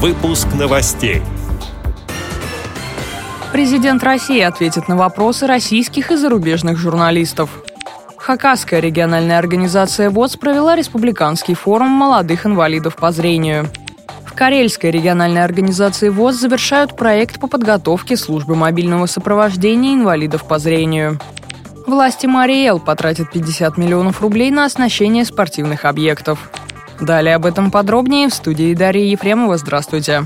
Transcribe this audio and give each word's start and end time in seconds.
Выпуск 0.00 0.46
новостей. 0.56 1.22
Президент 3.52 4.04
России 4.04 4.40
ответит 4.40 4.86
на 4.86 4.96
вопросы 4.96 5.48
российских 5.48 6.12
и 6.12 6.16
зарубежных 6.16 6.78
журналистов. 6.78 7.50
Хакасская 8.16 8.78
региональная 8.78 9.40
организация 9.40 10.10
ВОЗ 10.10 10.36
провела 10.36 10.76
республиканский 10.76 11.54
форум 11.54 11.88
молодых 11.88 12.46
инвалидов 12.46 12.94
по 12.94 13.10
зрению. 13.10 13.66
В 14.24 14.34
Карельской 14.34 14.92
региональной 14.92 15.42
организации 15.42 16.10
ВОЗ 16.10 16.36
завершают 16.36 16.96
проект 16.96 17.40
по 17.40 17.48
подготовке 17.48 18.16
службы 18.16 18.54
мобильного 18.54 19.06
сопровождения 19.06 19.94
инвалидов 19.94 20.46
по 20.46 20.60
зрению. 20.60 21.18
Власти 21.88 22.26
Мариэл 22.26 22.78
потратят 22.78 23.32
50 23.32 23.76
миллионов 23.76 24.20
рублей 24.20 24.52
на 24.52 24.64
оснащение 24.64 25.24
спортивных 25.24 25.84
объектов. 25.84 26.52
Далее 27.00 27.36
об 27.36 27.46
этом 27.46 27.70
подробнее 27.70 28.28
в 28.28 28.34
студии 28.34 28.74
Дарья 28.74 29.04
Ефремова. 29.04 29.56
Здравствуйте. 29.56 30.24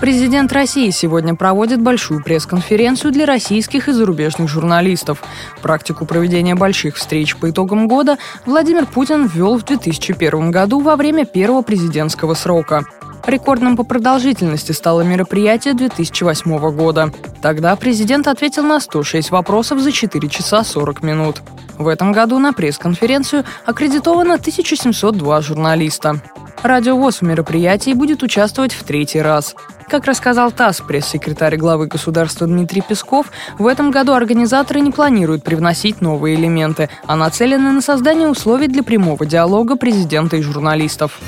Президент 0.00 0.50
России 0.52 0.88
сегодня 0.90 1.34
проводит 1.34 1.82
большую 1.82 2.22
пресс-конференцию 2.22 3.12
для 3.12 3.26
российских 3.26 3.88
и 3.88 3.92
зарубежных 3.92 4.48
журналистов. 4.48 5.22
Практику 5.60 6.06
проведения 6.06 6.54
больших 6.54 6.96
встреч 6.96 7.36
по 7.36 7.50
итогам 7.50 7.86
года 7.86 8.16
Владимир 8.46 8.86
Путин 8.86 9.26
ввел 9.26 9.58
в 9.58 9.64
2001 9.64 10.50
году 10.50 10.80
во 10.80 10.96
время 10.96 11.26
первого 11.26 11.60
президентского 11.60 12.32
срока. 12.32 12.86
Рекордным 13.26 13.76
по 13.76 13.84
продолжительности 13.84 14.72
стало 14.72 15.02
мероприятие 15.02 15.74
2008 15.74 16.74
года. 16.74 17.12
Тогда 17.42 17.74
президент 17.76 18.28
ответил 18.28 18.64
на 18.64 18.80
106 18.80 19.30
вопросов 19.30 19.80
за 19.80 19.92
4 19.92 20.28
часа 20.28 20.62
40 20.62 21.02
минут. 21.02 21.42
В 21.78 21.88
этом 21.88 22.12
году 22.12 22.38
на 22.38 22.52
пресс-конференцию 22.52 23.44
аккредитовано 23.64 24.34
1702 24.34 25.40
журналиста. 25.40 26.20
Радиовоз 26.62 27.20
в 27.20 27.22
мероприятии 27.22 27.94
будет 27.94 28.22
участвовать 28.22 28.74
в 28.74 28.84
третий 28.84 29.22
раз. 29.22 29.54
Как 29.88 30.04
рассказал 30.04 30.52
ТАСС 30.52 30.82
пресс-секретарь 30.82 31.56
главы 31.56 31.86
государства 31.86 32.46
Дмитрий 32.46 32.82
Песков, 32.82 33.32
в 33.58 33.66
этом 33.66 33.90
году 33.90 34.12
организаторы 34.12 34.80
не 34.80 34.92
планируют 34.92 35.42
привносить 35.42 36.02
новые 36.02 36.36
элементы, 36.36 36.90
а 37.06 37.16
нацелены 37.16 37.72
на 37.72 37.80
создание 37.80 38.28
условий 38.28 38.68
для 38.68 38.82
прямого 38.82 39.24
диалога 39.24 39.76
президента 39.76 40.36
и 40.36 40.42
журналистов. 40.42 41.18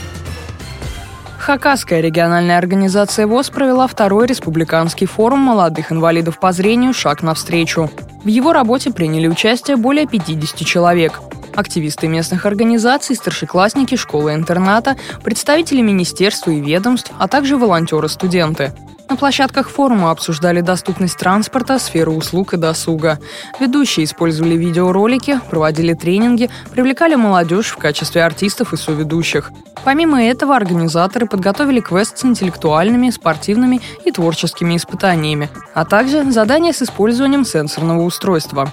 Хакасская 1.42 2.00
региональная 2.00 2.56
организация 2.56 3.26
ВОЗ 3.26 3.50
провела 3.50 3.88
второй 3.88 4.28
республиканский 4.28 5.08
форум 5.08 5.40
молодых 5.40 5.90
инвалидов 5.90 6.38
по 6.38 6.52
зрению 6.52 6.94
«Шаг 6.94 7.20
навстречу». 7.20 7.90
В 8.22 8.28
его 8.28 8.52
работе 8.52 8.92
приняли 8.92 9.26
участие 9.26 9.76
более 9.76 10.06
50 10.06 10.64
человек. 10.64 11.20
Активисты 11.56 12.06
местных 12.06 12.46
организаций, 12.46 13.16
старшеклассники 13.16 13.96
школы-интерната, 13.96 14.96
представители 15.24 15.80
министерства 15.80 16.52
и 16.52 16.60
ведомств, 16.60 17.10
а 17.18 17.26
также 17.26 17.56
волонтеры-студенты. 17.56 18.72
На 19.12 19.16
площадках 19.16 19.68
форума 19.68 20.10
обсуждали 20.10 20.62
доступность 20.62 21.18
транспорта, 21.18 21.78
сферу 21.78 22.14
услуг 22.14 22.54
и 22.54 22.56
досуга. 22.56 23.18
Ведущие 23.60 24.04
использовали 24.04 24.54
видеоролики, 24.54 25.38
проводили 25.50 25.92
тренинги, 25.92 26.48
привлекали 26.70 27.14
молодежь 27.14 27.72
в 27.72 27.76
качестве 27.76 28.24
артистов 28.24 28.72
и 28.72 28.78
соведущих. 28.78 29.50
Помимо 29.84 30.24
этого, 30.24 30.56
организаторы 30.56 31.26
подготовили 31.26 31.80
квест 31.80 32.16
с 32.16 32.24
интеллектуальными, 32.24 33.10
спортивными 33.10 33.82
и 34.06 34.10
творческими 34.12 34.78
испытаниями, 34.78 35.50
а 35.74 35.84
также 35.84 36.32
задания 36.32 36.72
с 36.72 36.80
использованием 36.80 37.44
сенсорного 37.44 38.04
устройства. 38.04 38.72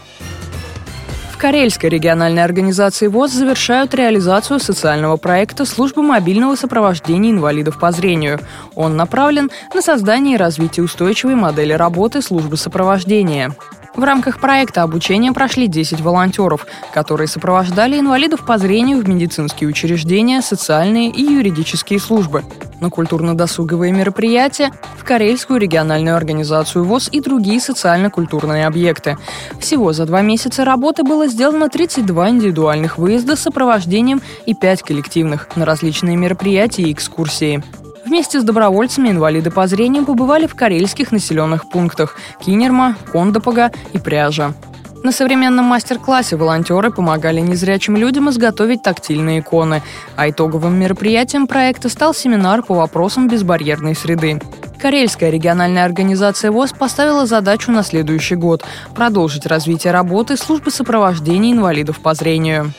Карельской 1.39 1.89
региональной 1.89 2.43
организации 2.43 3.07
ВОЗ 3.07 3.31
завершают 3.31 3.95
реализацию 3.95 4.59
социального 4.59 5.15
проекта 5.15 5.63
службы 5.63 6.01
мобильного 6.01 6.55
сопровождения 6.55 7.31
инвалидов 7.31 7.79
по 7.79 7.93
зрению. 7.93 8.41
Он 8.75 8.97
направлен 8.97 9.49
на 9.73 9.81
создание 9.81 10.35
и 10.35 10.37
развитие 10.37 10.83
устойчивой 10.83 11.35
модели 11.35 11.71
работы 11.71 12.21
службы 12.21 12.57
сопровождения. 12.57 13.55
В 13.95 14.03
рамках 14.03 14.41
проекта 14.41 14.83
обучения 14.83 15.31
прошли 15.31 15.67
10 15.67 16.01
волонтеров, 16.01 16.67
которые 16.93 17.27
сопровождали 17.27 17.97
инвалидов 17.97 18.45
по 18.45 18.57
зрению 18.57 18.99
в 18.99 19.07
медицинские 19.07 19.69
учреждения, 19.69 20.41
социальные 20.41 21.09
и 21.09 21.21
юридические 21.21 21.99
службы, 21.99 22.43
на 22.79 22.89
культурно-досуговые 22.89 23.91
мероприятия, 23.91 24.71
в 24.97 25.03
Карельскую 25.03 25.59
региональную 25.59 26.15
организацию 26.15 26.83
ВОЗ 26.85 27.09
и 27.11 27.21
другие 27.21 27.59
социально-культурные 27.59 28.67
объекты. 28.67 29.17
Всего 29.59 29.93
за 29.93 30.05
два 30.05 30.21
месяца 30.21 30.65
работы 30.65 31.03
было 31.03 31.27
сделано 31.27 31.69
32 31.69 32.29
индивидуальных 32.29 32.97
выезда 32.97 33.35
с 33.35 33.41
сопровождением 33.41 34.21
и 34.45 34.53
5 34.53 34.83
коллективных 34.83 35.49
на 35.55 35.65
различные 35.65 36.15
мероприятия 36.15 36.83
и 36.83 36.93
экскурсии. 36.93 37.63
Вместе 38.05 38.39
с 38.39 38.43
добровольцами 38.43 39.09
инвалиды 39.09 39.51
по 39.51 39.67
зрению 39.67 40.05
побывали 40.05 40.47
в 40.47 40.55
карельских 40.55 41.11
населенных 41.11 41.69
пунктах 41.69 42.15
Кинерма, 42.43 42.95
Кондопога 43.11 43.71
и 43.93 43.99
Пряжа. 43.99 44.53
На 45.01 45.13
современном 45.13 45.65
мастер-классе 45.65 46.35
волонтеры 46.35 46.91
помогали 46.91 47.39
незрячим 47.39 47.95
людям 47.95 48.29
изготовить 48.29 48.83
тактильные 48.83 49.39
иконы, 49.39 49.81
а 50.17 50.29
итоговым 50.29 50.77
мероприятием 50.77 51.47
проекта 51.47 51.87
стал 51.87 52.13
семинар 52.13 52.63
по 52.63 52.75
вопросам 52.75 53.29
безбарьерной 53.29 53.95
среды. 53.95 54.41
Карельская 54.77 55.29
региональная 55.29 55.85
организация 55.85 56.51
ВОЗ 56.51 56.71
поставила 56.71 57.25
задачу 57.25 57.71
на 57.71 57.83
следующий 57.83 58.35
год– 58.35 58.63
продолжить 58.95 59.45
развитие 59.45 59.93
работы 59.93 60.35
службы 60.35 60.69
сопровождения 60.71 61.53
инвалидов 61.53 61.99
по 61.99 62.13
зрению. 62.13 62.73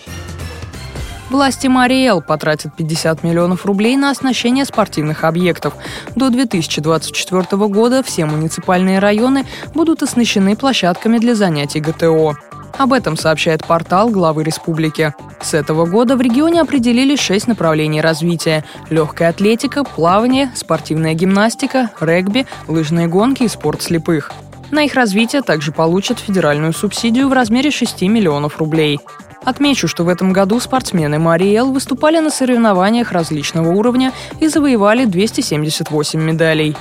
Власти 1.31 1.69
Мариэл 1.69 2.21
потратят 2.21 2.75
50 2.75 3.23
миллионов 3.23 3.65
рублей 3.65 3.97
на 3.97 4.11
оснащение 4.11 4.65
спортивных 4.65 5.23
объектов. 5.23 5.75
До 6.17 6.29
2024 6.29 7.45
года 7.69 8.03
все 8.03 8.25
муниципальные 8.25 8.99
районы 8.99 9.47
будут 9.73 10.03
оснащены 10.03 10.57
площадками 10.57 11.19
для 11.19 11.37
занятий 11.37 11.79
ГТО. 11.79 12.35
Об 12.79 12.93
этом 12.93 13.17
сообщает 13.17 13.65
портал 13.65 14.09
главы 14.11 14.43
республики. 14.43 15.15
С 15.41 15.55
этого 15.55 15.87
года 15.87 16.17
в 16.17 16.21
регионе 16.21 16.63
определили 16.63 17.15
шесть 17.15 17.47
направлений 17.47 18.01
развития– 18.01 18.65
легкая 18.91 19.29
атлетика, 19.29 19.85
плавание, 19.85 20.51
спортивная 20.57 21.15
гимнастика, 21.15 21.91
регби, 22.01 22.47
лыжные 22.67 23.07
гонки 23.07 23.45
и 23.45 23.49
спорт 23.49 23.83
слепых. 23.83 24.33
На 24.73 24.83
их 24.83 24.95
развитие 24.95 25.43
также 25.43 25.71
получат 25.71 26.19
федеральную 26.19 26.73
субсидию 26.73 27.29
в 27.29 27.33
размере 27.33 27.71
6 27.71 28.03
миллионов 28.03 28.59
рублей. 28.59 28.99
Отмечу, 29.45 29.89
что 29.89 30.05
в 30.05 30.09
этом 30.09 30.33
году 30.33 30.61
спортсмены 30.61 31.19
Мариэл 31.19 31.73
выступали 31.73 32.19
на 32.19 32.31
соревнованиях 32.31 33.13
различного 33.13 33.71
уровня 33.71 34.13
и 34.41 34.49
завоевали 34.49 35.07
278 35.07 36.21
медалей. 36.21 36.77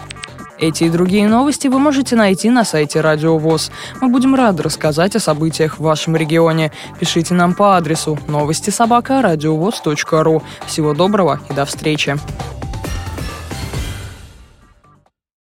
Эти 0.59 0.83
и 0.83 0.89
другие 0.89 1.29
новости 1.29 1.69
вы 1.69 1.79
можете 1.79 2.17
найти 2.17 2.49
на 2.49 2.65
сайте 2.65 2.99
Радио 2.99 3.37
ВОЗ. 3.37 3.71
Мы 4.01 4.09
будем 4.09 4.35
рады 4.35 4.63
рассказать 4.63 5.15
о 5.15 5.19
событиях 5.19 5.79
в 5.79 5.83
вашем 5.83 6.17
регионе. 6.17 6.73
Пишите 6.99 7.33
нам 7.33 7.53
по 7.53 7.77
адресу 7.77 8.19
новости 8.27 8.69
собака 8.69 9.21
ру. 9.21 10.43
Всего 10.65 10.93
доброго 10.93 11.39
и 11.49 11.53
до 11.53 11.63
встречи. 11.63 12.17